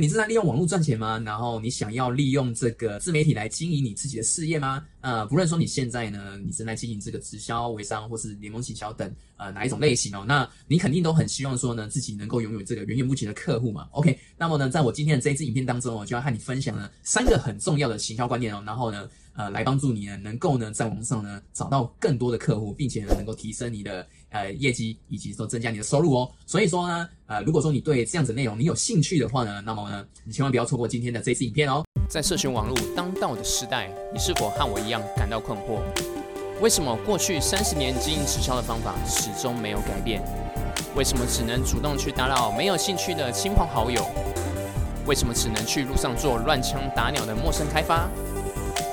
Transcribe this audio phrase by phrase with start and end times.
[0.00, 1.22] 你是在利用网络赚钱吗？
[1.24, 4.84] 然后你想要利用这个自媒体来经营你自己的事业吗？
[5.04, 13.86] 呃，不论说你现在呢，你正在经营这个直销、微商或是联盟行销等呃哪一种类型哦，那你肯定都很希望说呢，自己能够拥有这个源源不绝的客户嘛。
[13.90, 19.06] OK，那么呢，在我今天的这一支影片当中，我就要和你分享呢三个很重要的行销观念哦，然后呢。
[19.36, 26.30] 呃，来帮助你呢，能够呢，在网上呢找到更多的客户，并且呢，能够提升你的呃业绩，以及说增加你的收入哦。
[26.46, 31.82] 所以说呢，呃，如果说你对这样子内容你有兴趣的话呢，那么呢，你千万不要错过今天的这次影片哦。
[32.08, 35.80] 在社群网络当道的时代，你是否和我一样感到困惑？
[36.60, 40.22] 为什么过去三十年经营直销的方法始终没有改变？
[40.94, 44.06] 为什么只能主动去打扰没有兴趣的亲朋好友？
[45.06, 48.08] 为什么只能去路上做乱枪打鸟的陌生开发？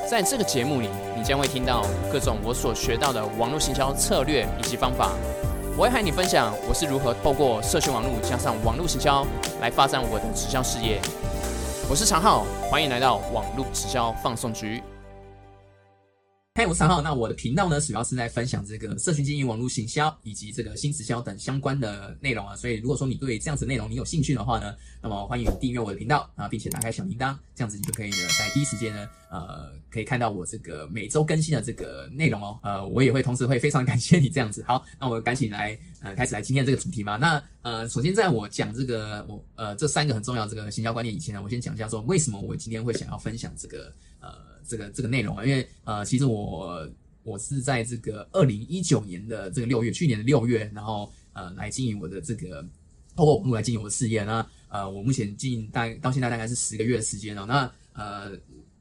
[0.10, 5.12] 在这个节目里，你将会听到各种我所学到的网络行销策略以及方法。
[5.77, 9.26] 我会和你分享我是如何透过社群网络加上网络行销
[9.62, 10.99] 来发展我的直销事业。
[11.90, 14.84] 我是常浩，欢迎来到网络直销放送局。
[16.54, 17.02] 嗨，我是常浩。
[17.02, 22.54] 那我的频道呢，主要是在分享这个社群经营、网络行销以及这个新直销等相关的内容啊。
[22.58, 32.60] 所以，如果说你对这样子内容你有兴趣的话呢，那么欢迎订阅我的频道啊，并且打开小铃铛，这样子你就可以呢，在第一时间呢，呃，可以看到我这个每周更新的这个内容哦。
[32.63, 34.62] 呃，我也会同时会非常感谢你这样子。
[34.68, 37.15] 好，那我赶紧来呃，开始来今天这个主题吧。
[37.15, 44.51] 那呃，首先在我讲这个我呃这三个很重要这个行销观念以前呢，我先讲一下说为什么我今天会想要分享这个呃。
[44.63, 46.87] 这个这个内容啊，因为呃，其实我
[47.23, 52.63] 我是在这个二零一九年的这个六月，去年的六月，然后呃来经营我的这个
[53.15, 54.23] 透过网络来经营我的事业。
[54.23, 57.46] 那呃，我目前经营大到现在大概是十个月的时间了。
[57.46, 58.31] 那呃，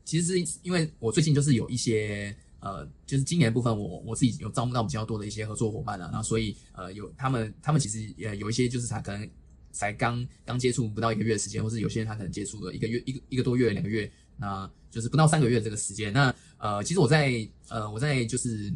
[0.05, 6.11] 其实是因为我最近就是有一些呃，就是今年部分，我我自己有招募到比较多的一些合作伙伴了。
[6.13, 9.29] 那所以呃，有他们他们其实也有一些就是他可能
[9.73, 14.11] 才刚刚接触不到一个月的时间，或是有些人他可能接触了一个月一个一个多月两个月。
[14.37, 16.11] 那就是不到三个月这个时间。
[16.13, 18.73] 那呃，其实我在呃，我在就是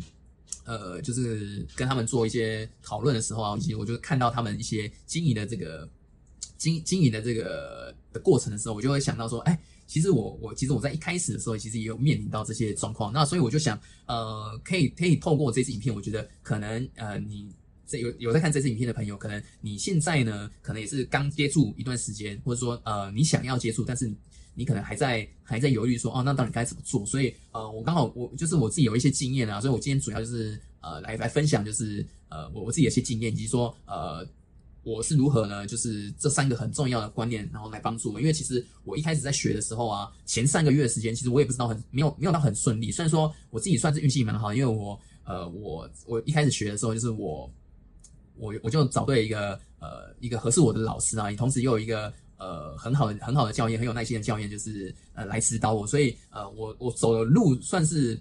[0.65, 5.89] 呃，就是跟他们做一些讨论的时候啊，以及我就看到他们一些经营的这个
[6.59, 9.59] 经经营的这个的过程的时候，我就会想到说，哎，
[9.95, 13.13] 其实我我其实我在一开始的时候，其实也有面临到这些状况。
[13.13, 17.49] 那所以我就想，呃，可以可以透过这支影片，我觉得可能呃，你
[17.87, 24.13] 这有有在看这支影片的朋友，可能你现在呢，可能也是刚接触一段时间，或者说呃，你想要接触，但是。
[24.57, 27.05] 你可能还在还在犹豫说哦，那到底该怎么做？
[27.05, 34.25] 所以呃，我刚好我就是我自己有一些经验啊，所以我今天主要就是呃来来分享，就是呃我我自己的一些经验，以及说呃
[34.85, 35.67] 我是如何呢？
[35.67, 38.21] 就是这三个很重要的观念，然后来帮助我。
[38.21, 42.93] 因为其实我一开始在学的时候啊，前三个月的时间，其实我也不知道很没有没有到很顺利。
[42.93, 47.51] 虽然说我自己算是运气蛮好，因为我呃我我一开始学的时候，就是我
[48.37, 52.13] 我我就找对一个呃一个合适我的老师啊，同时又有一个。
[52.37, 58.21] 呃，很好的很好的教练，很有耐心的教练，就是呃来指导我，所以呃我我走的路算是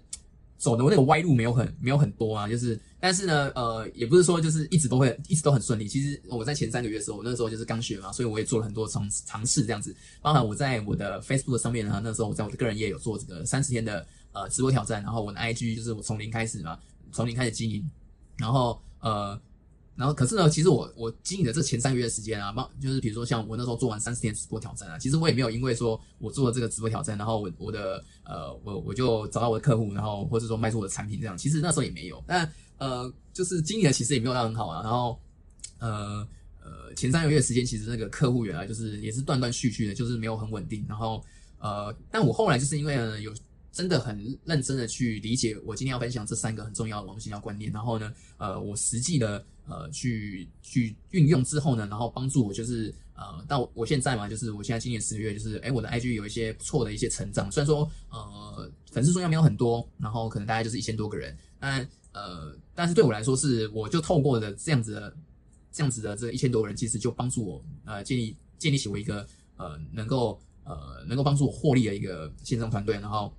[0.55, 16.79] 走的那个歪路没有很没有很多啊，就是但是呢呃也不是说就是一直都会一直都很顺利，其实我在前三个月的时候，我那时候就是刚学嘛，所以我也做了很多尝尝试这样子，包含我在我的 Facebook 上面呢，那时候我在我的个人页有做这个三十天的呃直播挑战，然后我的 IG 就是我从零开始嘛，
[17.11, 17.85] 从零开始经营，
[18.37, 19.37] 然后呃。
[19.95, 32.23] 然后，可是呢，其实我我经营的这前三个月的时间啊，包就是比如说像我那时候做完三十天直播挑战啊，其实我也没有因为说我做了这个直播挑战，然后我我的呃我我就找到我的客户，然后或者说卖出我的产品这样，其实那时候也没有。
[32.25, 34.81] 但呃，就是经营的其实也没有到很好啊。
[34.83, 35.19] 然后
[35.79, 36.27] 呃
[36.63, 40.85] 呃前三个月时间，其实那个客户原来就是也是断断续续的，就是没有很稳定。
[40.87, 41.23] 然后
[41.59, 43.33] 呃，但我后来就是因为有。
[43.73, 65.15] 真的很认真的去理解我今天要分享这三个很重要的网络营销观念，然后呢，呃，我实际的呃去去运用之后呢，然后帮助我就是呃到我现在嘛，就是我现在今年十月，就是哎我的 IG 有一些不错的一些成长，虽然说呃粉丝数量没有很多，然后可能大概就是一千多个人，但呃但是对我来说是我就透过的这样子的
[65.71, 69.25] 这样子的这一千多人，其实就帮助我呃建立建立起我一个
[69.57, 73.33] 呃能够呃能够帮助我获利的一个线上团队，然后。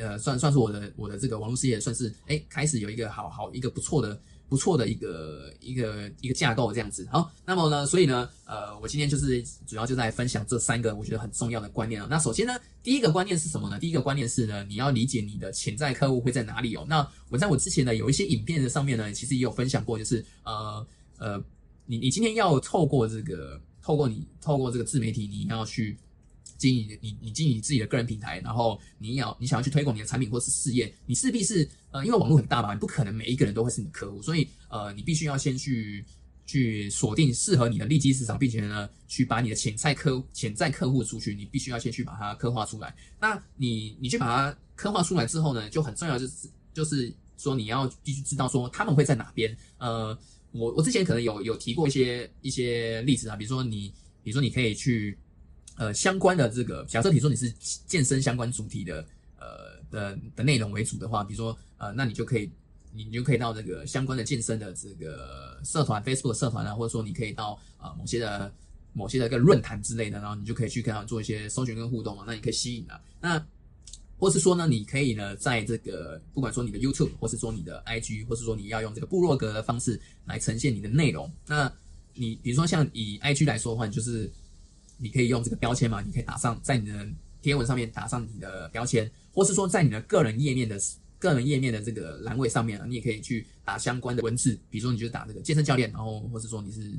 [0.00, 4.16] 呃，算算是我的我的这个网络事业，算是哎开始有一个好好一个不错的
[4.48, 7.06] 不错的一个一个一个架构这样子。
[7.12, 12.08] 好，那么呢，所以呢，呃，我今天就是主要就在分享这三个我觉得很重要的观念啊。
[12.10, 13.78] 那首先呢，第一个观念是什么呢？
[13.78, 16.86] 第一个观念是呢，你要理解你的潜在客户会在哪里哦。
[16.88, 20.86] 那我在我之前呢有一些影片的上面呢，其实也有分享过，就是呃
[21.18, 21.44] 呃，
[21.86, 25.96] 你你今天要透过这个透过你透过这个自媒体，你要去。
[26.58, 36.04] 经营你你经营自己的个人平台，然后你要你想要去推广你的产品或是事业，你势必是呃，因为网络很大嘛，你不可能每一个人都会是你的客户，所以呃，你必须要先去
[36.44, 42.94] 去锁定适合你的利基市场，并且呢，去把你的潜在客潜在客户出去，你必须要先去把它刻画出来。
[43.20, 49.56] 那你你去把它刻画出来之后呢，就很重要，就是就是说你要必须知道说他们会在哪边。
[49.78, 50.18] 呃，
[50.50, 55.16] 我我之前可能有有提过一些一些例子啊，比如说你比如说你可以去
[55.78, 57.50] 呃相关的这个，假设比如说你是
[57.86, 59.02] 健身相关主题的
[59.40, 62.50] 呃的的内容为主的话，比如说呃，那你就可以。
[62.90, 68.50] 你就可以到这个相关的健身的这个社团，Facebook 社团啊，或者说你可以到呃某些的
[68.94, 73.46] 某些的一个论坛之类的，然后你就可以去跟他做一些搜寻跟互动啊，那你可以吸引啊，那
[74.18, 81.70] 或是说呢，你可以呢在这个不管说你的 YouTube，或是说你的 IG，或是说你要用这个部落格的方式来呈现你的内容，那
[82.14, 84.28] 你比如说像以 IG 来说的话，你就是
[84.98, 87.08] 你可以用这个标签嘛，你可以打上在你的
[87.40, 90.78] 贴文上面打上你的标签，或是说在你的个人页面的。
[91.20, 96.92] 个人页面的这个栏位上面，你也可以去打相关的文字，比如说你就打这个健身教练，然后或者说你是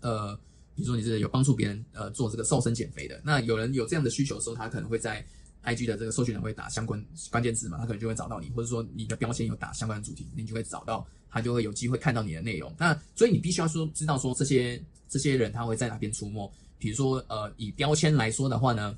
[0.00, 0.34] 呃，
[0.74, 5.24] 比如说你是有帮助别人呃做这个瘦身减肥的，那有人有这样的需求的时候，他可能会在
[5.62, 7.00] IG 的这个搜寻栏会打相关
[7.30, 12.74] 关键字嘛，他可能就会找到你，或者说你的标签有打相关的主题，你就会找到他就会有机会看到你的内容。
[12.76, 18.96] 那所以你必须要说知道说这些这些人他会在哪边出没，比如说呃以标签来说的话呢，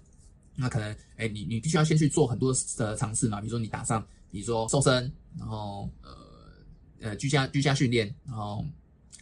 [0.55, 4.07] 那可能哎你你必须要先去做很多的尝试嘛，比如说你打上。
[4.33, 6.11] 比如说瘦身，然后呃
[7.01, 8.65] 呃居家居家训练，然后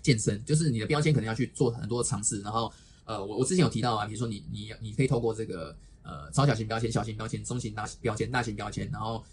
[0.02, 2.42] 健身，就是你的标签可能要去做很多尝试。
[2.42, 2.70] 然后
[3.06, 9.24] 呃我我之前有提到啊，比如说你你你可以透过这个呃超小型标签、小型标签、中型大标签、大型标签，然后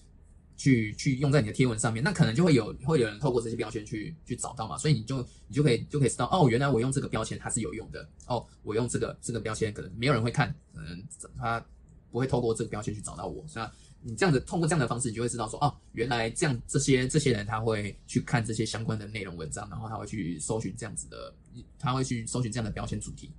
[0.57, 4.77] 去去用在你的贴文上面，那可能就会有会有人透过这些标签去去找到嘛。
[4.77, 11.03] 所以你就你就可以就可以知道哦，原来我用这个标签它是有用的哦，我用这个这个标签可能没有人会看，可能
[11.37, 11.63] 他
[12.11, 13.71] 不会透过这个标签去找到我，是吧？
[14.07, 21.33] 你这样子通过这样的方式，你就会知道说，哦，原来这样这些这些人他会去看这些相关的内容文章，然后他会去搜寻这样子的，
[21.79, 23.31] 他会去搜寻这样的标签主题，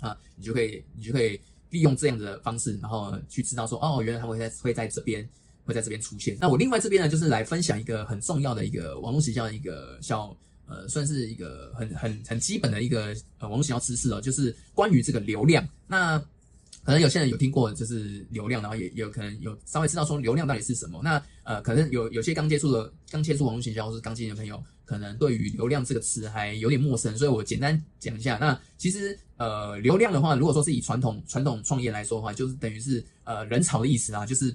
[0.00, 1.40] 啊，你就可以你就可以
[1.70, 5.26] 利用这样的方式，然后去知道说，哦，原来他会在会在这边
[5.68, 6.36] 会在这边出现。
[6.40, 10.34] 那我另外这边呢，就是来分享一个很重要的一个网络营销的一个小
[10.66, 15.66] 呃，算是一个很很很基本的一个呃网络营销知识哦，就是关于这个流量。
[15.86, 16.18] 那
[16.84, 21.00] 可能有些人有听过，就是流量，然后也有可能有稍微知道说流量到底是什么。
[21.04, 28.38] 那呃，可能有有些刚接触的、刚接触网络营销或是刚进的朋友，可能对于流量这个词还有点陌生，所以我简单讲一下。
[28.38, 34.54] 那其实呃，流量的话，如果说是以传统传统创业来说的话，就是等于是呃人潮的意思啊，就是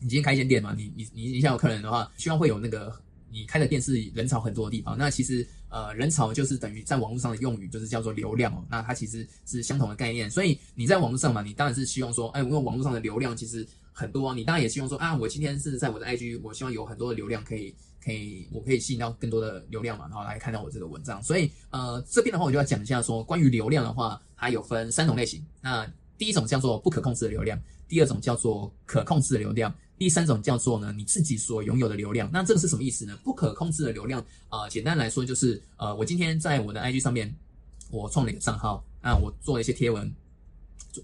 [0.00, 2.94] 你今天开一间店嘛，你你你你想有客人的话，希望会有那个。
[3.30, 25.84] 你开的店是人潮很多的地方，那其实呃人潮就是等于在网络上的用语就是叫做流量哦，那它其实是相同的概念，所以你在网络上嘛，你当然是希望说，哎，因为网络上的流量其实很多啊，你当然也希望说啊，我今天是在我的 IG，我希望有很多的流量可以可以，我可以吸引到更多的流量嘛，然后来看到我这个文章，所以呃这边的话我就要讲一下说，关于流量的话，它有分三种类型，那
[26.16, 29.74] 第一种叫做不可控制的流量，第二种叫做可控制的流量。
[29.96, 32.28] 第三种叫做呢，你自己所拥有的流量。
[32.32, 33.16] 那这个是什么意思呢？
[33.22, 37.32] 不可控制的流量啊，简单来说就是，呃，我今天在我的 IG 上面，
[37.90, 40.12] 我创了一个账号，那我做了一些贴文，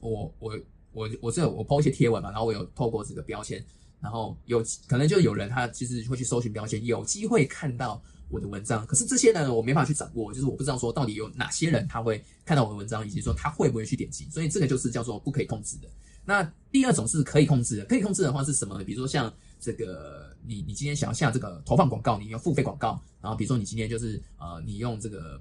[0.00, 0.58] 我我
[0.92, 3.64] 我我这我 po 一些贴文嘛，然后我有透过这个标签，
[4.00, 8.84] 然后有可能就有人他其实会去搜寻标签，有机会看到我的文章。
[8.86, 14.28] 可是这些呢，我没法去掌握，就是我不知道说到底有哪些人他会看到我的文章，以及说他会不会去点击。
[14.30, 15.88] 所以这个就是叫做不可以控制的。
[16.24, 18.82] 那第二种是可以控制的，可以控制的话是什么？
[18.84, 25.40] 比如说像这个，你你今天想要下这个投放广告，你要付费广告，然后比如说你今天就是呃，你用这个，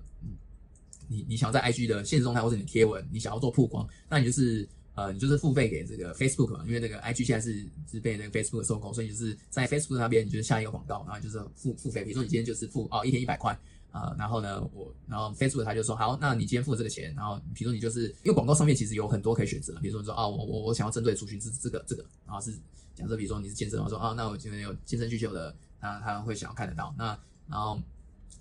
[1.07, 13.57] 你你想要在 IG 的现实动态或者你贴文，你想要做曝光，那你就是呃，你就是付费给这个 Facebook 嘛，因为那个 IG 现在是是被那个 Facebook 收购，所以就是在 Facebook 那边你就是下一个广告，然后就是付付费，比如说你今天就是付哦一天一百块。
[13.91, 22.51] 啊，然后呢，我然后 Facebook 他就说好，那你今天付这个钱，然后比如说你就是因为广告上面其实有很多可以选择，比如说你说啊，我我我想要针对族群是这个这个，然后是
[22.93, 27.17] 假设比如说你是健身，我说啊，那我今天有健身需求的，那他会想要看得到，那
[27.48, 27.79] 然后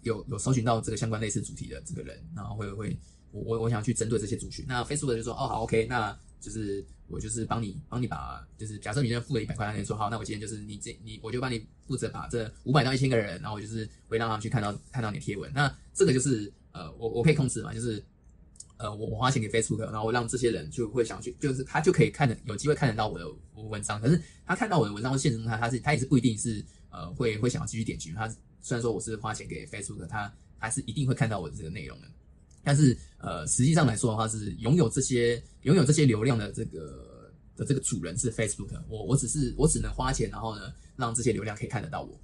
[0.02, 2.98] 有有搜寻到这个相关类似主题的这个人，然后会会
[3.32, 6.84] 我我我想去针对这些族群，那 Facebook 就说哦好 OK，那就是。
[7.10, 15.50] 我就是帮你，帮你把，就是假设你今天付了一百块，那你说好，那我今天就是你这你，我就帮你负责把这五百到一千个人，然后我就是会让他们去看到看到你的贴文。
[15.54, 18.04] 那这个就是呃，我我可以控制嘛，就是
[18.76, 23.98] 呃，我我花钱给 Facebook，然后让这些人就会想去，就是他就可以看的有机会看得到我的文章。
[23.98, 28.12] 可是他看到我的文章或现实中他他是他也是不一定是呃会会想要继续点击。
[28.12, 28.28] 他
[28.60, 32.08] 虽然说我是花钱给 Facebook，他还是一定会看到我的这个内容的。
[32.62, 38.70] 但是，呃，实际上来说的话，是拥有这些拥有这些流量的这个的这个主人是 Facebook。
[38.88, 42.20] 我我只是我只能花钱，然后呢，让这些流量可以看得到我。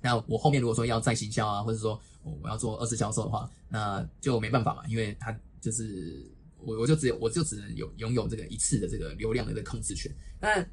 [0.00, 6.24] 那我后面如果说要再行销啊，或者说我我要做二次销售的话，那就没办法嘛，因为他就是
[6.58, 10.10] 我我就只有我就只能有拥有这个一次的这个流量的这个控制权。
[10.40, 10.64] 那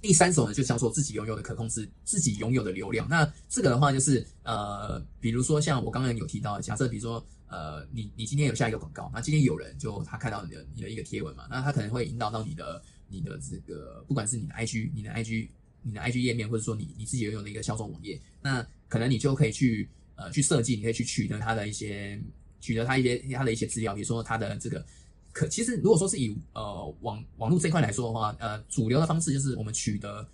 [0.00, 3.06] 第三种呢，就叫做自己拥有的可控制，自己拥有的流量。
[3.08, 15.48] 那这个的话就是呃，比如说像我刚刚有提到，假设比如说呃，你你今天有下一个广告，那今天有人就他看到你的你的一个贴文嘛，那他可能会引导到你的你的这个不管是你的 IG 你的 IG
[15.82, 22.20] 你的 IG 页面，或者说你你自己拥有的一个销售网页，那可能你就可以去呃去设计，你可以去取得它的一些
[22.60, 24.84] 取得它一些它的一些资料，比如说它的这个。
[25.32, 30.24] 可其实，如果说是以呃网网络这块来说的话，呃，主流的方式就是我们取得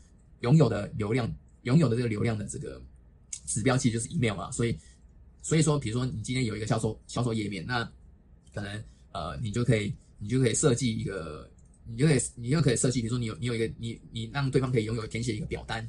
[0.40, 1.26] 拥有的流量，
[1.62, 2.78] 拥有的这个流量的这个
[3.46, 4.50] 指标，其实就是 email 嘛。
[4.50, 4.78] 所以，
[5.42, 7.84] 所以说，比如说你今天有一个销售销售页面，那
[8.54, 11.48] 可能呃，你就可以你就可以设计一个，
[11.86, 15.88] 你就可以你就可以设计，比如说你有你有一个你你让对方可以拥有填写一个表单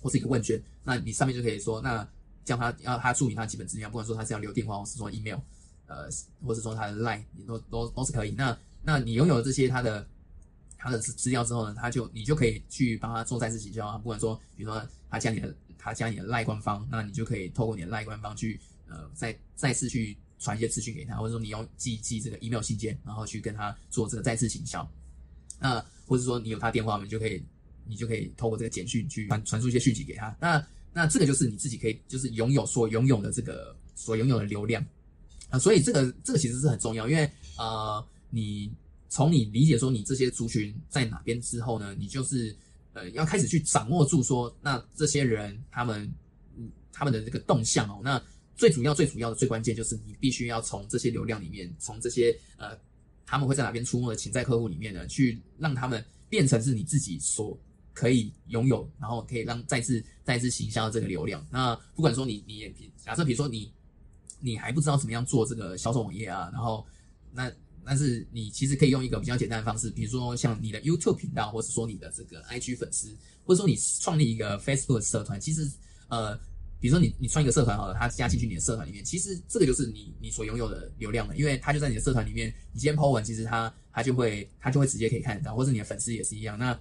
[0.00, 2.06] 或是一个问卷，那你上面就可以说，那
[2.44, 5.38] 叫他要他注明他基本资料，不管说他是要留电话或是说 email。
[5.88, 6.08] 呃，
[6.44, 8.32] 或是说他的 line 都都都是可以。
[8.32, 10.04] 那那你拥有这些他的
[10.76, 13.96] 他的资料之后呢，他就你就可以去帮他做再次洗销啊。
[13.96, 24.88] 不管说，比如说他加你的他加你的 line 官方，那你就可以透过你的 line 官方去呃再再次去传一些资讯给他，或者说你用寄寄这个 email 信件，然后去跟他做这个再次行销。
[25.58, 27.42] 那或者说你有他电话，我们就可以
[27.86, 30.36] 你就可以透过这个简讯去传传输一些讯息给他。
[30.40, 34.84] 那那这个就是你自己可以就是拥有所拥有的这个所拥有的流量。
[35.48, 38.68] 啊，所以这个这个其实是很重要，因为呃，你
[39.08, 42.54] 从你理解说你这些族群在哪边之后呢，你就是
[42.94, 46.12] 呃要开始去掌握住说，那这些人他们
[46.56, 48.20] 嗯他们的这个动向哦，那
[48.56, 52.76] 最主要最主要的最关键就是你必须要从这些流量里面，从这些呃
[53.24, 57.58] 他们会在哪边出没的潜在客户里面呢，去让他们变成是你自己所
[57.92, 61.46] 可以拥有，然后可以让再次再次行销这个流量。
[61.50, 63.70] 那不管说你你也假设比如说你。
[64.38, 66.50] 你还不知道怎么样做这个销售网页啊？
[66.52, 66.86] 然后，
[67.32, 67.50] 那
[67.82, 75.40] 但是你其实可以用一个比较简单的方式，比如说像你的 YouTube 频道，或者说你的这个 IG 粉丝，或者说你创立一个 Facebook 社团。
[75.40, 75.66] 其实，
[76.08, 76.38] 呃，
[76.80, 82.52] 比如说你你创一个社团好了，他加进去你的社团里面，其实这个就是你你所拥有的流量了，因为他就在你的社团里面。
[82.72, 86.58] 你今天 po 文，其实他他就会他就会直接可以看得到，或者你的粉丝也是一样。
[86.58, 86.72] 那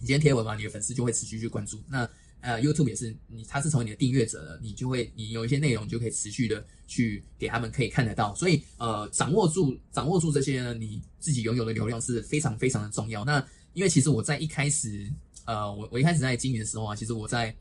[0.00, 1.80] 你今天贴文嘛，你的粉丝就会持续去关注。
[1.88, 2.08] 那
[2.40, 13.24] 呃，YouTube 也是你，他是成为你的订阅者了，你就会，你有一些内容就可以持续的去给他们可以看得到，所以呃，掌握住掌握住这些呢，你自己拥有的流量是非常非常的重要。
[13.24, 15.10] 那因为其实我在一开始，
[15.46, 17.52] 呃，我我一开始在经营的时候啊，其实我在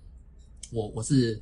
[0.71, 1.41] 我我是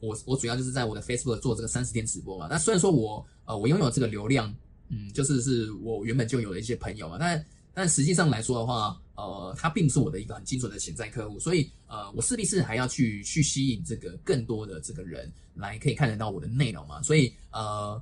[0.00, 2.46] 我我主要就是在我的 Facebook 做这个三十天直播嘛。
[2.50, 4.54] 那虽然说我呃我拥有这个流量，
[4.88, 17.02] 嗯，就是是我原本就有的一些朋友嘛，但但实际上来说的话，呃，他并不是我的一个很精准的潜在客户，所以呃，我势必是还要去去吸引这个更多的这个人来可以看得到我的内容嘛。
[17.02, 18.00] 所以呃，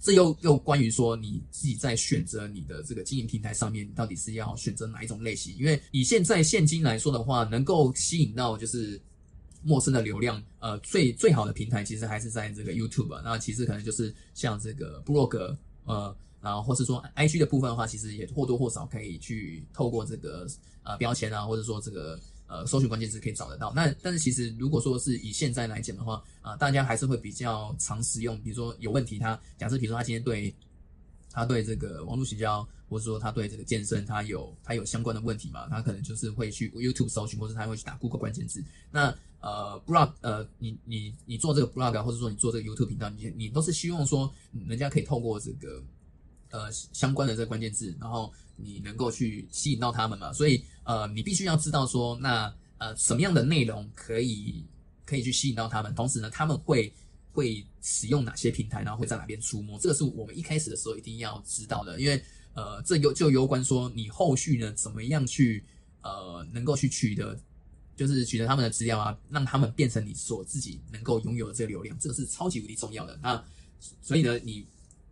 [0.00, 5.56] 这又又关于说你自己在选择你的这个经营平台上面，到底是要选择哪一种类型？
[5.56, 9.00] 因为以现在现今来说的话，能够吸引到就是
[9.68, 13.20] 陌生的流量，呃，最最好的平台其实还是在这个 YouTube。
[13.22, 16.16] 那其实可能就是像这个 Blog，，呃。
[16.40, 20.46] 然后，或是说 I G 的部分的话，其实也或多或少可以去透过这个
[20.84, 23.72] 呃标签啊，或者说这个呃搜寻关键词可以找得到。
[23.74, 28.40] 那但是其实如果说是以现在来讲的话，啊，大家还是会比较常使用。
[28.40, 30.54] 比如说有问题，他假设比如说他今天对
[31.32, 38.62] 他对这个网络营销，或者说他对这个健身，他有他有相关的问题嘛，他可能就是会去 YouTube 搜寻，或者他会去打 Google 关键字。
[38.92, 44.32] 那呃 blog 呃你你你做这个 blog，或者说你做这个 YouTube 频道，你你都是希望说
[44.66, 45.82] 人家可以透过这个。
[46.50, 50.32] 呃，相关的这个关键字，然后你能够去吸引到他们嘛？
[50.32, 54.64] 所以呃，你必须要知道说，那呃什么样的内容可以
[55.04, 56.90] 可以去吸引到他们，同时呢，他们会
[57.34, 59.78] 会使用哪些平台，然后会在哪边出没？
[59.78, 62.18] 这个是我们一开始的时候一定要知道的，因为
[62.54, 65.62] 呃，这有就攸关说你后续呢怎么样去
[66.00, 67.38] 呃能够去取得，
[67.98, 73.18] 就是取得他们的资料啊，让他们变成你所自己能够拥有的这个流量，这个是超级无敌重要的。
[73.22, 73.44] 那
[74.00, 74.64] 所以呢，你。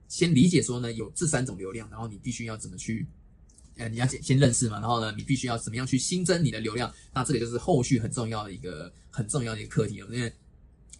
[0.08, 3.04] 先理解说呢，有这三种流量，然后你必须要怎么去，
[3.76, 10.32] 呃，你要先先认识嘛，然后呢，你必须要怎么样去新增你的流量，那这个就是后续很重要的一个很重要的一个课题了，因为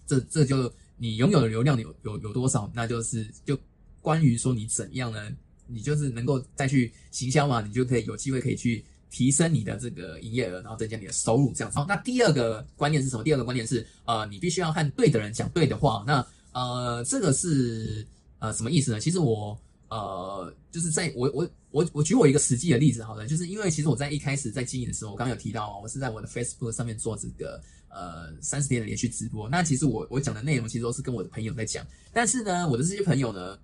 [0.09, 3.57] 这这就你拥有的流量有有有多少，那就是就
[4.02, 5.31] 关于说你怎样呢，
[5.69, 8.85] 你就是能够再去行销嘛，你就可以有机会可以去
[9.16, 11.78] 提升你的这个营业额，然后增加你的收入这样子。
[11.78, 13.25] 好，那第二个观念是什么？
[13.25, 16.04] 第二个观念是，呃，你必须要和对的人讲对的话。
[16.06, 18.06] 那呃，这个是。
[18.38, 19.00] 呃，什么意思呢？
[19.00, 19.58] 其实我
[19.88, 27.58] 呃，就是在我我我我举我一个实际的例子好了，就是因为其实我在一开始在经营的时候，我刚刚有提到，我是在我的 Facebook 上面做这个
[27.88, 29.49] 呃三十天的连续直播。
[29.49, 33.58] 那其实我我讲的内容其实都是跟我的朋友在讲，但是呢，我的这些朋友呢，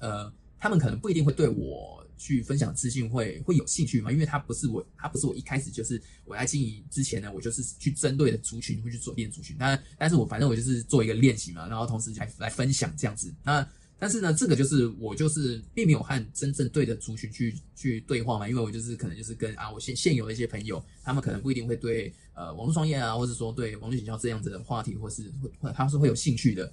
[0.00, 9.56] 呃，他们可能不一定会对我去分享资讯会会有兴趣嘛，因为他不是我，他不是我一开始就是我在经营之前呢，我就是去针对的族群会去做练族群。
[9.58, 13.32] 那但是我反正我就是做一个练习嘛，然后同时来来分享这样子。
[13.42, 13.66] 那
[13.98, 26.70] 但是呢，这个就是我就是并没有和真正对的族群去去对话嘛，因为我就是可能就是跟啊我现现有的一些朋友，他们可能不一定会对呃网络创业啊，或者说对网络营销这样子的话题，或是会他是会有兴趣的。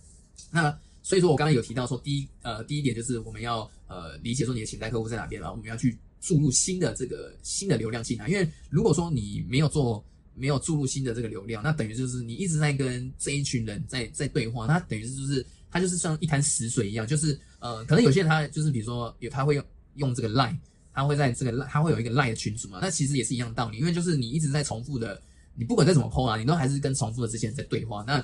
[0.50, 10.04] 那所以说我刚刚有提到说，第一呃第一点就是我们要呃理解说你的潜在客户在哪边，然后我们要去注入新的这个新的流量进来，因为如果说你没有做
[10.36, 15.46] 没有注入新的这个流量，那等于就是你一直在跟这一群人在在对话，那等于是就是。
[15.74, 19.64] 它就是像一潭死水一样，就是呃，可能有些人他就是比如说有他会用
[19.96, 20.58] 用这个 line，
[20.94, 25.22] 他会在这个他会有一个 line 的群组嘛，那其实也是一样道理，因为就是你一直在重复的，
[25.56, 28.22] 你不管再怎么 PO 啊，你都还是跟重复的这些人在对话，那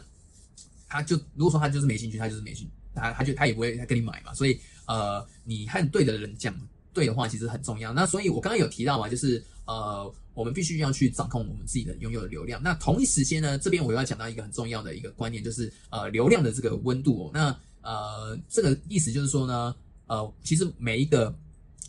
[0.88, 6.56] 他就如果说他就是没兴趣，他就是没兴趣，他他就他也不会跟你买嘛，所以呃，你和对的人讲
[6.94, 7.94] 对的话其实很重要。
[7.94, 10.14] 那所以我刚刚有提到嘛，就是呃。
[10.38, 12.62] 我们必须要去掌控我们自己的拥有的流量。
[12.62, 17.26] 那同一时间呢，这边我又要讲到一个很重要的一个观念，就是呃流量的这个温度。
[17.26, 19.76] 哦那呃这个意思就是说呢，
[20.06, 21.36] 呃其实每一个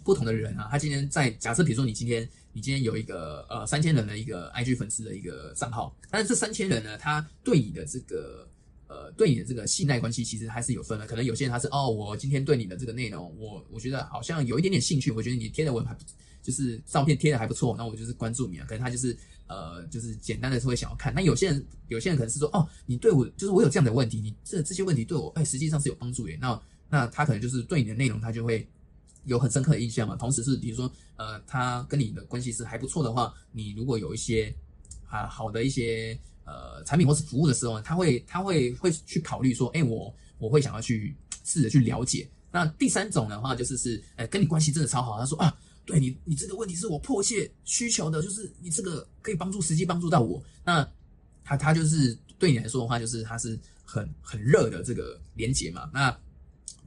[0.03, 8.48] 不同的人啊，他今天在假设，比如说你今天你今天有一个呃三千人的一个 IG 粉丝的一个账号，但是这三千人呢，他对你的这个
[8.89, 11.07] 呃对你的这个信赖关系其实还是有分的。
[11.07, 15.97] 可能有些人他是哦，我今天对你的这个内容，我我觉得好像有一点点兴趣，我觉得你贴的文还。
[16.41, 18.65] 就是照片贴的还不错，那我就是关注你啊。
[18.67, 19.15] 可能他就是
[19.49, 21.13] 呃，就是简单的会想要看。
[21.13, 26.33] 那有些人，有些人可能是说，哦，你对我就是我有这样的问题，你这这些问题对我，哎，实际上是有帮助的。
[26.41, 28.67] 那那他可能就是对你的内容，他就会
[29.25, 30.17] 有很深刻的印象嘛。
[30.17, 34.55] 同时是比如说，呃，他跟你的关系是还不错的话，你如果有一些
[35.07, 41.15] 啊好的一些呃产品或是服务的时候呢，他会他会会去考虑说，哎，我我会想要去
[41.45, 42.29] 试着去了解。
[42.51, 45.55] 那第三种的话就是是，哎，跟你关系真的超好，他说啊。
[45.89, 50.39] 对你，你这个问题是我迫切需求的，就是你这个可以帮助，实际帮助到我。
[50.63, 50.87] 那
[51.43, 55.89] 他他就是对你来说的话，就是他是很很热的这个连接嘛。
[55.91, 56.15] 那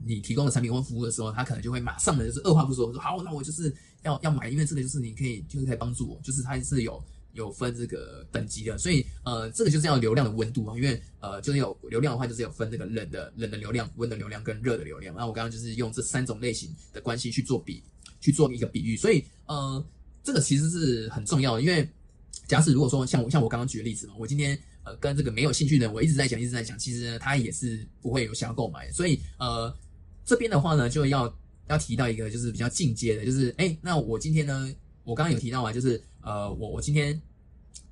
[0.04, 8.76] 你提供的产品或服务的时候，他可能就会马上的就是二话不说说好，那我就是要要买，因为这个就是你可以就是可以帮助我，就是他是有有分这个等级的。
[8.78, 15.14] 所以呃，这个就是要流量的温度啊，因为呃就是有流量的话，就是有分这个冷的冷的流量、温的流量跟热的流量。
[15.14, 17.82] 那我刚刚就是用这三种类型的关系去做比。
[18.24, 19.84] 去做一个比喻，所以呃，
[20.22, 21.88] 这个其实是很重要的，因为
[22.46, 29.76] 假使如果说像我像我刚刚举的例子嘛，我今天呃跟这个没有兴趣的人，我一直在讲一直在讲，其实他也是不会有想要购买，所以呃
[30.24, 34.72] 这边的话呢就要要提到一个就是比较进阶的，就是哎那我今天呢
[35.04, 37.20] 我刚刚有提到啊，就是呃我我今天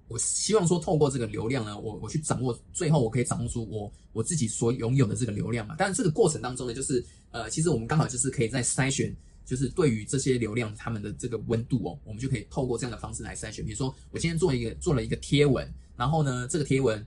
[0.08, 9.14] 我希望说透过这个流量呢，我我去掌握最后我可以掌握出我我自己所拥有的这个流量嘛，但是这个过程当中呢，就是呃其实我们刚好就是可以在筛选。
[9.42, 13.64] 就是对于这些流量，他们的这个温度哦，我们就可以透过这样的方式来筛选。
[13.64, 17.04] 比如说，我今天做一个做了一个贴文，然后呢，这个贴文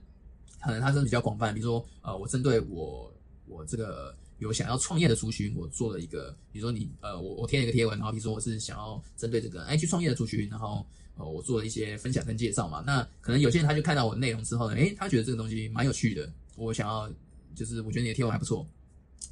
[0.60, 1.54] 可能它是比较广泛。
[1.54, 3.10] 比如说，呃，我针对我
[3.46, 12.84] 我这个有想要创业的族群，我做了一个，比如说你呃，我我贴了一个贴文，然后比如说我是想要针对这个 IG 创业的族群，然后呃，我做了一些分享跟介绍嘛。
[12.86, 17.10] 那可能有些人他就看到我的内容之后呢，诶，他觉得这个东西蛮有趣的，我想要
[17.54, 18.68] 就是我觉得你的贴文还不错，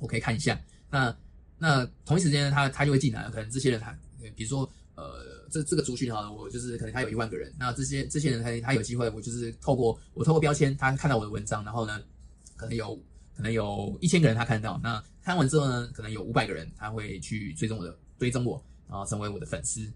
[0.00, 0.58] 我可以看一下。
[0.90, 1.14] 那
[1.58, 3.94] 那同一时间呢，他他就会进来，可能这些人他，
[4.34, 12.00] 比如说，呃，这这个族群哈，我就是可能他有一万个人，那这些这些人他他有机会，我就是透过我透过标签，他看到我的文章，然后呢，
[12.56, 12.98] 可能有
[13.36, 19.90] 可能有一千个人他看到，那看完之后呢，可能有五百个人他会去追踪我的追踪我，然后成为我的粉丝。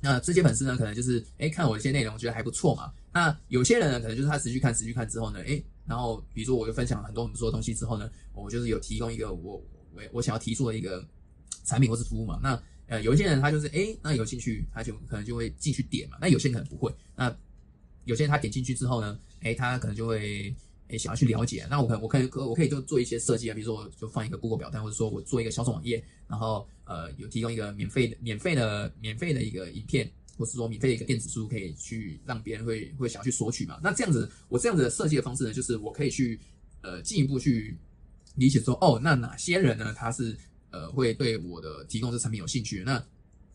[0.00, 2.92] 那这些粉丝呢，可能就是哎看我一些内容觉得还不错嘛。
[3.12, 9.62] 那有些人呢，可能就是他持续看持续看之后呢，哎，然后比如说我又分享很多很多东西之后呢，我就是有提供一个我。
[10.12, 11.02] 我想要提出的一个
[11.64, 17.34] 产品或是服务嘛，那呃有一些人他就是哎，那有兴趣他就可能就会进去点嘛，那有些人可能不会，那
[18.04, 20.54] 有些人他点进去之后呢，哎他可能就会
[20.88, 36.38] 哎想要去了解，那我可我可以可我可以就做一些设计啊，比如说我就放一个 Google 表单，或者说我做一个销售网页，然后呃有提供一个免费的免费的免费的一个影片，或是说免费的一个电子书，可以去让别人会会想要去索取嘛，那这样子我这样子的设计的方式呢，就是我可以去
[36.82, 37.76] 呃进一步去。
[38.38, 39.94] 理解说哦，那哪些人呢？
[39.96, 40.36] 他是
[40.70, 42.82] 呃会对我的提供这产品有兴趣？
[42.84, 43.02] 那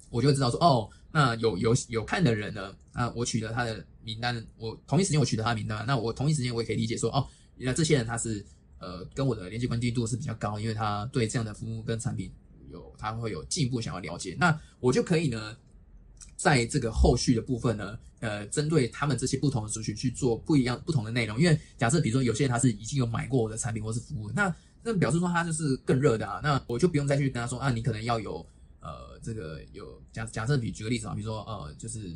[0.09, 2.73] 我就会知道说哦，那有有有看的人呢？
[2.93, 8.45] 啊，我取得他的名单，我同一时间我取得他的名单，那我同一时间我也可以理解说哦，原来这些人他是
[8.79, 12.31] 呃跟我的连接关系度是比较高，因为他对这样的服务跟产品
[12.69, 15.55] 有他会有进一步想要了解，那我就可以呢，
[16.35, 21.39] 在这个后续的部分呢，呃，针对他们这些不同的族群去做不一样不同的内容。
[21.39, 28.45] 因为假设比如说有些人他是已经有买过我的产品或是服务，那那表示说他就是更热的啊，那我就不用再去跟他说啊，你可能要有
[28.81, 32.15] 呃这个有假假设比举个例子啊，比如说呃就是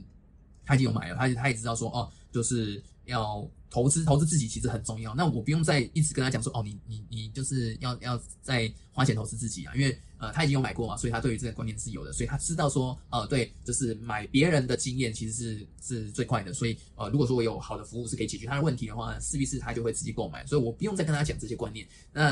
[0.65, 9.97] 他已经有买了，他他也知道说哦，就是要投资投资自己其实很重要，那我不用再一直跟他讲说哦，你你你就是要要再花钱投资自己啊，因为。
[10.17, 22.31] 呃，他已经有买过嘛，所以他对于这个观念是有的，所以他知道说，呃，对，就是买别人的经验其实是是最快的，所以呃，如果说我有好的服务是可以解决他的问题的话，势必是他就会直接购买，所以我不用再跟他讲这些观念，那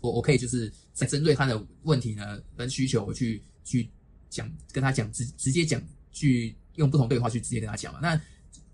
[0.00, 3.88] 我我可以就是在针对他的问题呢跟需求我去去
[4.28, 8.20] 讲，跟他讲直直接讲，去用不同对话去直接跟他讲嘛，那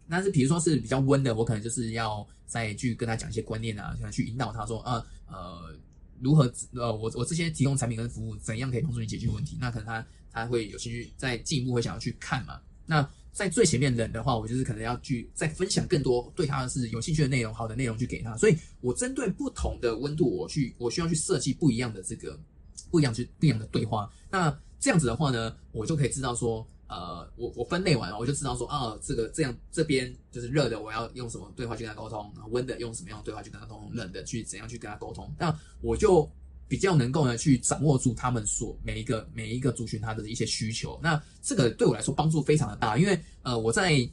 [0.06, 5.76] 那是比如说是比较温的，我可能就是要再去跟他讲一些观念啊，想去引导他说，啊呃。
[6.20, 9.56] 如何呃，我我这些提供产品跟服务怎样可以帮助你解决问题？
[9.60, 12.60] 那可能他他会有兴趣再进一步会想要去看嘛？
[12.86, 18.36] 那在最前面冷的话，我就是可能要去再分享更多对他是有兴趣的内容，好的内容去给他。
[18.36, 22.36] 所以我针对不同的温度，我去我需要去设计不一样的这个
[22.90, 24.10] 不一样去不一样的对话。
[24.28, 26.66] 那这样子的话呢，我就可以知道说。
[26.90, 35.30] 呃，我我分类完了，我就知道说，啊，这个这样这边就是热的，我要用什么对话去跟他沟通；然后温的用什么样的对话去跟他沟通；冷的去怎样去跟他沟通。
[35.38, 36.26] 那我就
[36.66, 40.98] 比较能够呢去掌握住他们所每一个每一个族群他的一些需求。
[41.02, 44.08] 那这个对我来说帮助非常的大，因为呃我在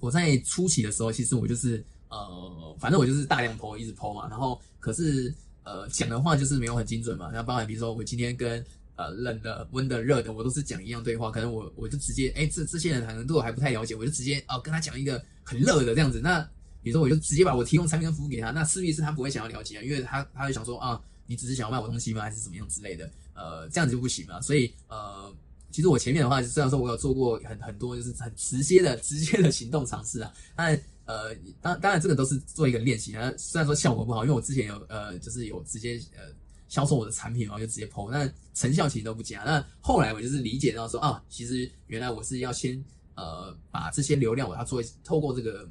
[0.00, 5.32] 我在初期的时候，其实我就是呃反正我就是大量剖一直剖嘛，然后可是
[5.62, 7.30] 呃讲的话就是没有很精准嘛。
[7.32, 8.66] 那包含比如说我今天跟
[9.00, 11.30] 呃，冷的、温的、热的，我都是讲一样对话。
[11.30, 16.20] 可能我我就直接，哎，这这些人可能对我还不太了解，我就直接哦跟他讲一个很热的这样子。
[16.20, 16.38] 那
[16.82, 22.20] 比如说我就直接把我提供产品跟服务给他，那势必是他不会想要了解啊，因为他他会想说啊，你只是想要卖我东西吗？
[22.20, 23.10] 还是怎么样之类的？
[23.32, 24.38] 呃，这样子就不行嘛。
[24.42, 25.34] 所以呃，
[25.70, 33.32] 其实我前面的话，虽然说我有做过很很多就是很直接的、直接的行动尝试啊，但呃，当当然这个都是做一个练习啊。
[33.38, 36.30] 虽然说效果不好，因为我之前有呃，就是有直接呃。
[36.70, 39.42] 销售我的产品然后就直接抛，那成效其实都不佳。
[39.42, 42.82] 那后来我就是理解到说啊，其实原来我是要先
[43.16, 45.68] 呃把这些流量我要做透过这个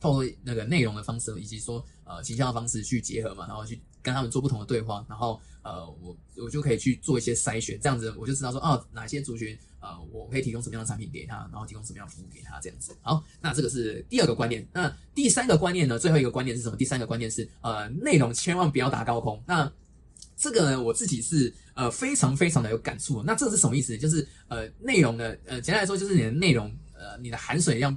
[0.00, 12.96] 透过那个内容的方式，以及说呃形象的方式去结合嘛，然后去跟他们做不同的对话，然后呃我我就可以去做一些筛选，这样子我就知道说啊哪些族群呃我可以提供什么样的产品给他，然后提供什么样的服务给他这样子。
[13.02, 14.64] 好，那这个是第二个观念。
[14.72, 15.98] 那第三个观念呢？
[15.98, 16.76] 最后一个观念是什么？
[16.76, 19.42] 第三个观念是呃内容千万不要打高空。
[19.48, 19.70] 那
[20.38, 23.22] 这个呢，我自己是呃非常非常的有感触。
[23.24, 23.98] 那这是什么意思？
[23.98, 27.92] 就是呃内容的，呃简单来说就是你的内容，呃你的含水量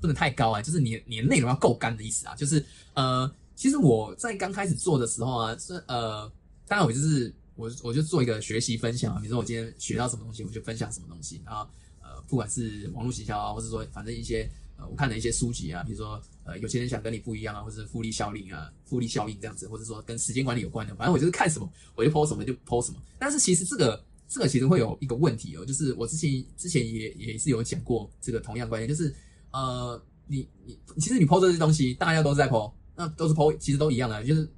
[0.00, 2.34] 不能太高啊，就是你你的内容要够干的意思啊。
[2.34, 6.30] 就是呃其实我在刚开始做的时候啊，是呃
[6.66, 11.40] 当然我就是我我就做一个学习分享啊，比如说我今天学到什么东西，我就分享什么东西。
[11.46, 11.60] 然后
[12.02, 14.50] 呃不管是网络营销啊，或者说反正一些。
[14.78, 23.02] 呃，我看的一些书籍啊，比如说，呃，有些人想跟你不一样啊，或者是复利效应啊，复利效应这样子，或者说跟时间管理有关的，反正我就是看什么我就抛什么就抛什么。
[23.18, 29.12] 但是其实这个这个其实会有一个问题哦，就是我之前之前也也是有讲过这个同样观念，就是
[29.50, 34.48] 呃，你你其实你抛这些东西，大家都是在抛那都是抛其实都一样的，就是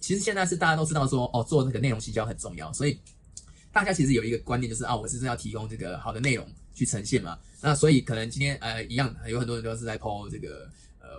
[0.00, 2.98] 其实现在是大家都知道说，哦，做那个内容营销很重要，所以
[3.70, 6.46] 大家其实有一个观念就是啊，我是要提供这个好的内容。
[6.76, 10.68] 去呈现嘛，那所以可能今天呃一样，有很多人都是在抛这个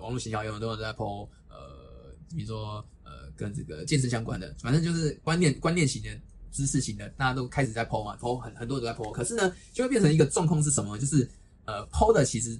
[0.01, 6.09] 网络营销，有很多人都在抛呃，比如说呃跟这个健身相关的，反正就是观念观念型的
[6.51, 10.97] 知识型的，大家都开始在抛嘛，抛很很多人都在抛，可是呢就会变成一个状况是什么？
[10.97, 11.29] 就是
[11.65, 12.59] 呃抛的其实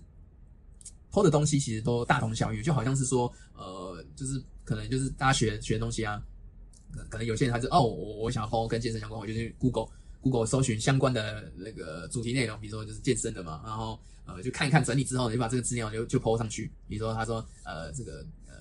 [1.12, 6.22] 抛的东西其实都大同小异，就好像是说呃就是可能就是大家学学的东西啊，
[7.10, 9.88] 可能有些人他是哦我我想要抛跟健身相关，我就去 Google。
[10.22, 16.72] Google 搜寻相关的那个主题内容，比如说就是健身的嘛，然后呃就看一看整理之后，你就把这个资料就就 PO 上去。
[16.88, 18.54] 比如说他说呃这个呃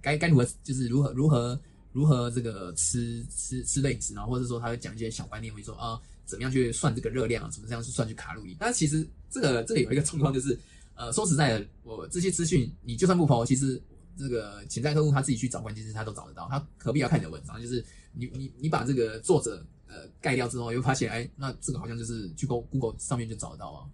[0.00, 1.60] 该该如何就是如何如何
[1.92, 8.56] 如何这个吃吃吃类饮食，然后或者说他会讲一些小观念，比如说啊怎么样去算这个热量啊，怎么这样去算去卡路里。
[8.58, 10.58] 但其实这个这里有一个状况就是
[10.94, 13.80] 呃说实在的，我这些资讯你就算不 PO，其实
[14.16, 17.60] 这个潜在客户他自己去找关键词他都找得到，他何必要看你的文章？
[17.60, 19.64] 就是你你你把这个作者。
[19.92, 23.90] 呃，盖掉之后又发现，哎，那这个好像就是去 Google 上面就找得到啊，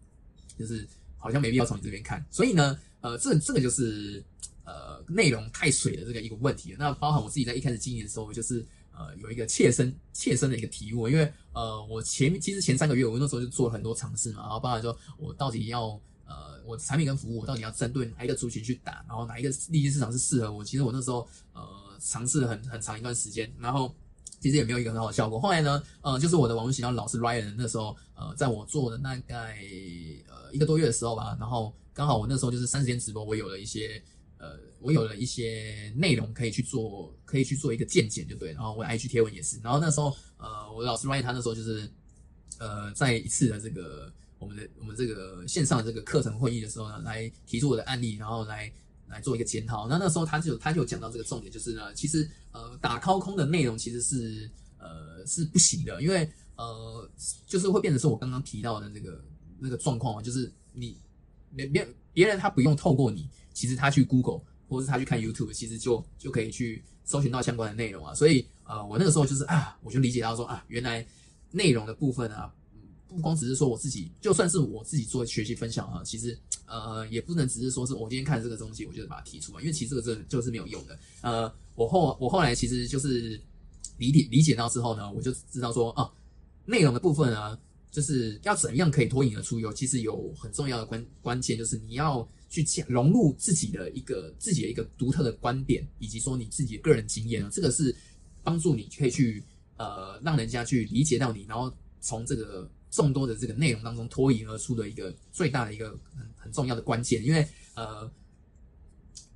[0.59, 0.87] 就是
[1.27, 2.25] 好像没必要从你这边看。
[2.31, 4.25] 所以呢，呃，这这个就是
[4.65, 6.77] 呃内容太水的这个一个问题。
[6.79, 15.89] 那包含我自己在一开始经营的时候，就是呃有一个切身切身的一个体悟，因为呃我前其实前三个月我那时候就做了很多尝试嘛，然后包含说我到底要
[16.25, 20.65] 呃我产品跟服务我到底要针对哪一个族群去打，然后哪一个利基市场是适合我。
[20.65, 21.63] 其实我那时候呃
[22.01, 23.95] 尝试了很很长一段时间，然后。
[24.47, 25.41] 其实也没有一个很好的效果。
[25.41, 29.59] 后来呢，呃，就是我的网络营销老师 Ryan 那时候，呃，在我做的大概
[30.29, 34.01] 呃一个多月的时候吧，然后刚好我那时候就是三十天直播，我有了一些
[34.39, 38.53] 呃，我有了一些内容可以去做，可以去做一个见解，就对。
[38.53, 41.91] 然后我 IG 贴文也是，然后那时候呃，我老师 Ryan 他那时候就是
[42.61, 48.73] 呃，在一次的这个我们的我们这个线上的这个课程会议的时候呢，来提出我的案例，然后来。
[49.09, 57.09] 来做一个检讨，那那时候他就他就讲到这个重点，就是呢，其实呃打掏空的内容其实是呃是不行的，因为呃
[57.47, 59.25] 就是会变成是我刚刚提到的那个
[59.59, 60.97] 那个状况啊，就是你
[61.55, 71.07] 别别别人他不用透过你，其实他去 Google 或是他去看 YouTube，其实就就可以去搜寻到相关的内容啊，所以呃我那个时候就是啊，我就理解到说啊，原来
[71.51, 72.53] 内容的部分啊。
[73.09, 80.99] 不光只是说我自己，就算是我自己做学习分享啊，其实呃也不能只是说是我今天看这个东西，我就把它提出来，因为其实这个真就是没有用的。
[81.23, 83.41] 呃，我后我后来其实就是
[83.99, 86.11] 理解理解到之后呢，我就知道说啊，
[86.65, 87.59] 内容的部分呢，
[87.91, 97.95] 就是要怎样可以脱颖而出，有其实有很重要的关关键，就是你要去融入自己的一个自己的一个独特的观点，以及说你自己的个人经验啊，这个是
[98.43, 99.43] 帮助你可以去
[99.77, 102.69] 呃让人家去理解到你，然后从这个。
[102.89, 105.99] 众多的这个内容当中脱颖而出的一个最大的一个
[106.47, 108.09] 很重要的关键，因为呃，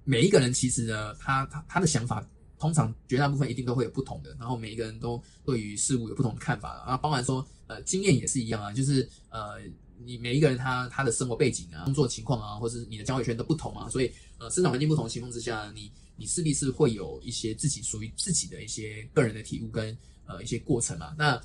[0.05, 2.25] 每一个人其实呢，他他他的想法
[2.59, 9.61] 通常绝大部分一定都会有不同的，然后每一个人都对于事物有不同的看法啊，包含说呃经验也是一样啊，就是呃
[9.99, 19.97] 你每一个人他他的生活背景啊、工作情况啊，或是你的交友圈都不同啊，所以呃生长环境不同的情况之下，你你势必是会有一些自己属于自己的一些个人的体悟跟
[20.27, 21.15] 呃一些过程嘛。
[21.19, 21.39] 那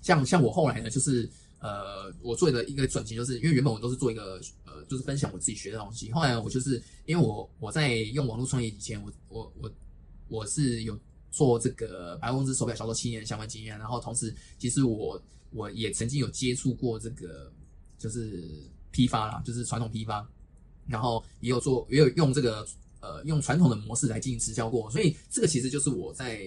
[0.00, 1.30] 像像我后来呢，就是。
[1.62, 6.10] 呃，我做的一个转型，就是因为原本我都是做一个呃，就是分享我自己学的东西。
[6.10, 9.72] 后来我就是因为我我在用网络创业以前，我我我
[10.26, 10.98] 我是有
[11.30, 13.78] 做这个百货公司手表销售七年相关经验。
[13.78, 15.22] 然后同时，其实我
[15.52, 17.52] 我也曾经有接触过这个
[17.96, 20.28] 就是批发啦，就是传统批发，
[20.88, 22.66] 然后也有做也有用这个
[22.98, 24.90] 呃用传统的模式来进行直销过。
[24.90, 26.42] 所以这个其实就是我在。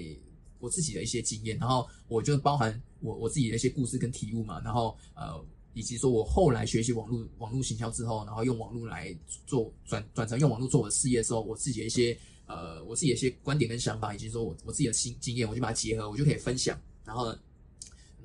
[0.60, 9.16] 我自己的一些经验，然后我就包含我我自己的一些故事跟体悟嘛，然后呃，以及说我后来学习网络网络行销之后，然后用网络来
[9.46, 16.80] 做转转成用网络做我的事业的时候，我自己的一些呃我自己的一些观点跟想法，以及说我我自己的经经验，我就把它结合，我就可以分享。
[17.04, 17.36] 然后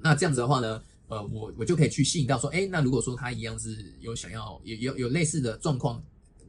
[0.01, 6.03] 那这样子的话呢，呃，我我就可以去吸引到说，哎，那如果说他一样是有想要有有有类似的状况、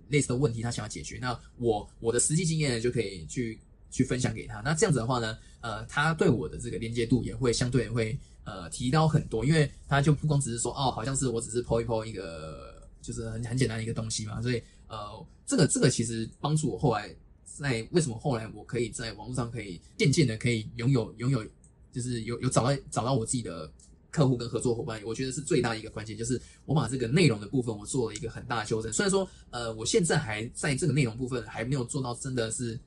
[0.10, 3.60] 类似的问题，他想要解决，那我我的实际经验呢，就可以去
[3.92, 4.62] 去分享给他。
[4.62, 5.38] 那这样子的话呢？
[5.62, 21.46] 呃，他对我的这个连接度也会相对会呃提高很多，因为他就不光只是说哦，好像是我只是抛一抛一个就是很很简单的一个东西嘛，所以呃，这个这个其实帮助我后来在为什么后来我可以在网络上可以渐渐的可以拥有拥有
[21.92, 23.72] 就是有有找到找到我自己的
[24.10, 28.92] 客户跟合作伙伴，我觉得是最大的一个关键，就是我把这个内容的部分我做了一个很大的修正。
[28.92, 32.80] 虽然说呃，我现在还在这个内容部分还没有做到真的是。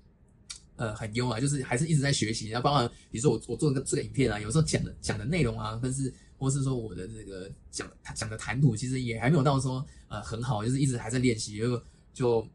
[0.76, 2.48] 呃，很优啊，就是还是一直在学习。
[2.48, 11.80] 然后包括比如说我我做个这个影片啊，有时候讲的讲的内容啊，但是或是说我的这个讲讲的谈吐，其实也还没有到说呃很好，就是一直还在练习，就
[12.12, 12.48] 就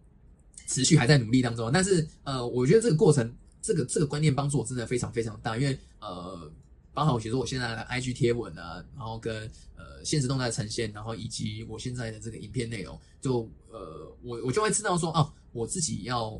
[0.67, 1.71] 持续还在努力当中。
[1.71, 6.51] 但是呃，我觉得这个过程，这个这个观念帮助我真的非常非常大，因为呃，
[6.93, 16.37] 包括我比如说我现在的 IG 贴文啊，然后跟呃现实动态呈现，然后以及我现在的这个影片内容，就呃我我就会知道说哦，我自己要。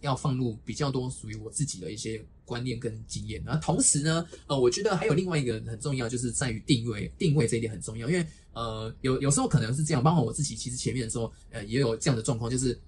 [0.00, 12.78] 要放入比较多属于我自己的一些观念跟经验，然后同时呢，呃，我觉得还有另外一个很重要，就是在于定位，定位这一点很重要，因为呃，有有时候可能是这样，包括我自己，其实前面的时候，呃，也有这样的状况，就是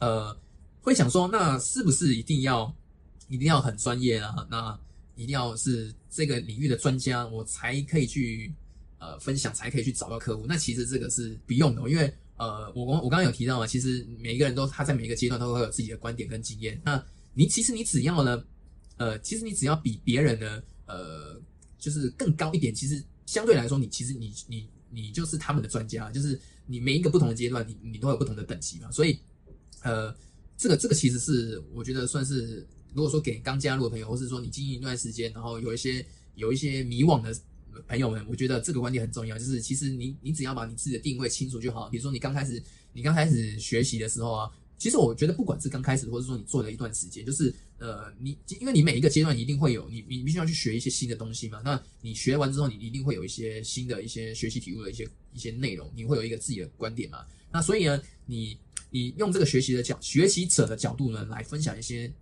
[0.00, 0.36] 呃，
[0.80, 2.74] 会想说，那是不是一定要
[3.28, 4.46] 一定要很专业啊？
[4.50, 4.78] 那
[5.16, 8.52] 一定要是这个领域的专家，我才可以去
[8.98, 10.44] 呃分享，才可以去找到客户？
[10.48, 12.12] 那其实这个是不用的，因为。
[12.38, 16.80] 呃，我我我刚刚有提到嘛，其实每一个人都他在每一个阶段都会有自己的观点跟经验。
[16.84, 18.44] 那你其实你只要呢，
[18.96, 21.40] 呃，其实你只要比别人呢，呃，
[21.78, 28.90] 就是更高一点，其实相对来说，你其实你你你就是他们的专家，就是你每一个不同的阶段，你你都有不同的等级嘛。
[28.92, 29.18] 所以，
[29.82, 30.14] 呃，
[30.56, 37.36] 这个这个其实是我觉得算是，如果说给刚加入的朋友，或是说你经营一段时间，然后有一些有一些迷惘的。
[37.86, 41.88] 朋友们，我觉得这个观点很重要，就是其实你你只要把你自己的定位清楚就好。
[41.88, 42.62] 比如说你刚开始
[42.92, 51.60] 你刚开始学习的时候啊，其实我觉得不管是刚开始，或者说你做了一段时间，就是呃你因为你每一个阶段一定会有你你必须要去学一些新的东西嘛。
[51.64, 57.24] 那你学完之后，你一定会有一些新的一些学习体悟的一些一些内容，你会有一个自己的观点嘛。
[57.52, 58.58] 那所以呢，你
[58.90, 62.12] 你用这个学习的角学习者的角度呢来分享一些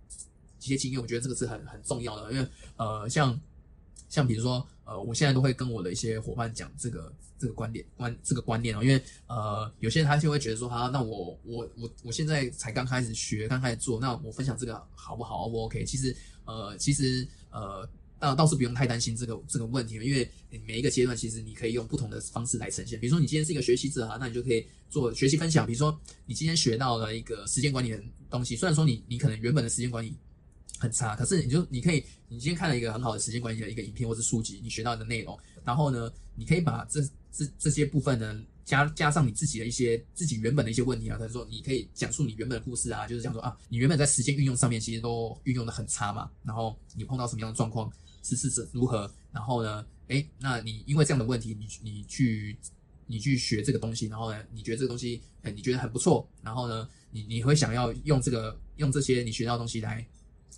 [0.61, 3.39] 一些经验，我觉得这个是很很重要的，因为呃像。
[4.09, 15.49] 像比如说，呃，我现在都会跟我的一些伙伴讲这个这个观点观这个观念哦，因为呃，有些人他就会觉得说，啊，那我我我我现在才刚开始学，刚开始做，那我分享这个好不好？O？
[15.49, 15.83] 不 OK？
[15.85, 16.15] 其实，
[16.45, 17.87] 呃，其实呃。
[18.19, 20.27] 倒倒是不用太担心这个这个问题，因为
[20.65, 22.99] 每一个阶段其实你可以用不同的方式来呈现。
[22.99, 25.67] 比如说你今天是一个学习者哈，那你就可以做学习分享。
[25.67, 30.17] 比如说你今天学到了一个时间管理的东西，虽然说你你可能原本的时间管理
[30.77, 47.91] 很差，可是你就你可以你今天看了一个很好的时间管理的一个影片或是书籍，你学到的内容，然后呢，你可以把这这这些部分呢加加上你自己的一些自己原本的一些问题啊，他说你可以讲述你原本的故事啊，就是讲说啊，你原本在时间运用上面其实都运用的很差嘛，然后你碰到什么样的状况？
[48.23, 49.09] 是是是如何？
[49.31, 49.85] 然后呢？
[50.09, 52.57] 哎，那你因为这样的问题，你你去
[53.05, 60.05] 你去学这个东西，然后呢，你觉得这个东西，哎，你觉得很不错，然后呢，你你会想要用这个用这些你学到的东西来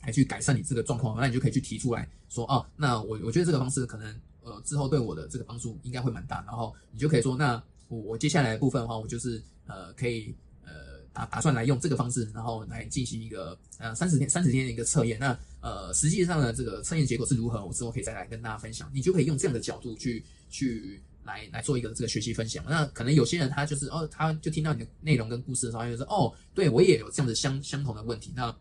[0.02, 10.34] 来去改善你这个状况，那你就可以去提出来说，哦，那我我觉得这个方式可能呃之后对我的这个帮助应该会蛮大，然后你就可以说，那我我接下来的部分的话，我就是呃可以
[10.66, 11.00] 呃。
[11.12, 15.18] 打打算来用这个方式，然后来进行一个呃三十天三十天的一个测验。
[15.20, 18.90] 那呃实际上呢，这个测验结果是如何，我之后可以再来跟大家分享。
[18.94, 22.64] 你就可以用这样的角度去去来来做一个这个学习分享。
[22.70, 28.32] 那可能有些人他就是哦，他就听到你的内容跟故事的时候，他就说哦，对我也有这样子相相同的问题。
[28.36, 28.56] 那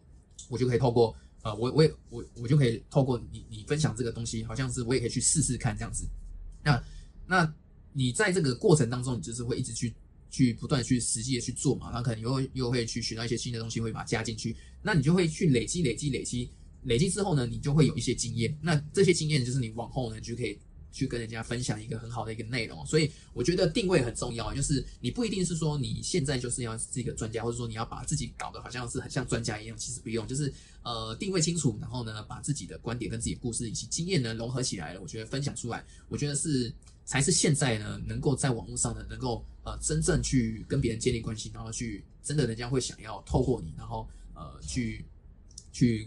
[0.48, 6.06] 我就可以透过啊我我也我我就可以透过你你分享这个东西，好像是我也可以去试试看这样子。
[6.62, 6.82] 那
[7.26, 7.54] 那
[7.92, 9.94] 你在这个过程当中，你就是会一直去。
[10.30, 16.50] 去不断去实际的去做嘛，然后可能又又会去学到一些新的东西，会把它加进去，那你就会去累积、累积、累积、
[16.82, 18.54] 累积之后呢，你就会有一些经验。
[18.60, 20.58] 那这些经验就是你往后呢就可以
[20.98, 22.84] 去跟人家分享一个很好的一个内容。
[22.84, 36.74] 所以我觉得定位很重要，就是你不一定是说你现在就是要是一个专家，或者说你要把自己搞得好像是很像专家一样，其实不用，就是呃定位清楚，然后呢把自己的观点跟自己的故事以及经验呢融合起来了，我觉得分享出来，我觉得是。
[37.10, 45.06] 才是现在呢，能够在网络上呢，能够呃真正去跟别人建立关系，然后去真的人家会想要透过你，然后呃去
[45.72, 46.06] 去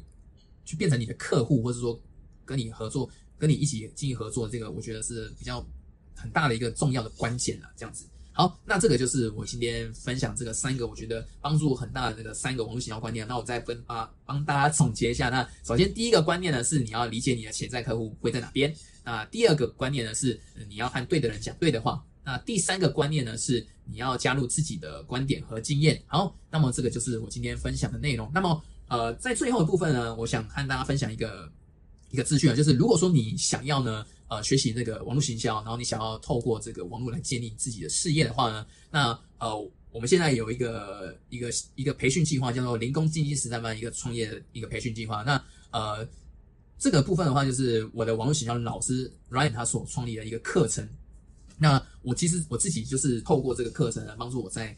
[0.64, 2.00] 去变成你的客户，或者说
[2.46, 3.10] 跟你合作，
[3.42, 5.66] 跟你一起进行合作，这个我觉得是比较
[6.14, 7.68] 很大的一个重要的关键了。
[7.76, 13.28] 这样子，好，那这个就是我今天分享这个三个我觉得帮助很大的这个三个网络营销观念。
[13.28, 15.30] 那我再分啊帮大家总结一下。
[15.30, 18.72] 那首先第一个观念呢是你要理解你的潜在客户会在哪边。
[19.04, 22.00] 那第二个观念呢是你要和对的人讲对的话。
[22.24, 26.00] 那第三个观念呢是你要加入自己的观点和经验。
[26.06, 28.30] 好，那么这个就是我今天分享的内容。
[28.32, 31.52] 那么呃，在最后的部分呢，我想和大家分享一个
[32.12, 39.58] 一个资讯啊，就是如果说你想要呢呃学习这个网络行销，然后你想要透过这个网络来建立自己的事业的话呢，那呃
[39.92, 45.24] 我们现在有一个一个一个培训计划，叫做零工经济实战班一个创业的一个培训计划。
[45.24, 46.08] 那呃。
[46.84, 50.90] 这个部分的话，就是我的网络营销老师 Ryan 他所创立的一个课程。
[51.56, 54.76] 那我其实我自己就是透过这个课程来帮助我在，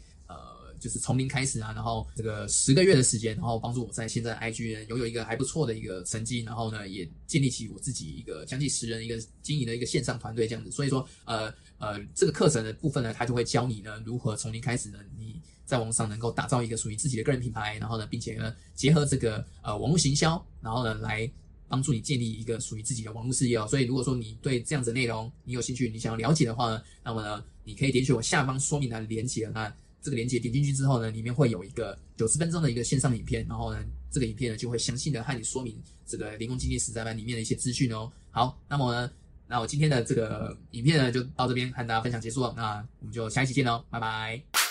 [0.84, 10.70] 就是从零开始啊，然后这个十个月的时间，然后帮助我在现在 IG 拥有一个还不错的一个成绩，然后呢，也建立起我自己一个将近十人一个经营的一个线上团队这样子。
[10.70, 21.32] 所以说，呃呃，这个课程的部分呢，他就会教你呢如何从零开始呢，你在网上能够打造一个属于自己的个人品牌，然后呢，并且呢结合这个呃网络行销，然后呢来。
[21.66, 35.74] 帮助你建立一个属于自己的网络事业哦，所以如果说你对这样子内容你有兴趣，你想要了解的话呢，那么呢，你可以点选我下方说明的连接，那这个链接点进去之后呢，里面会有一个九十分钟的一个线上影片，然后呢，这个影片呢就会详细的和你说明
[36.06, 38.12] 这个零工经济实战班里面的一些资讯哦。
[38.30, 39.10] 好，那么呢，
[39.48, 44.63] 那我今天的这个影片呢就到这边和大家分享结束了，那我们就下一期见喽，拜拜。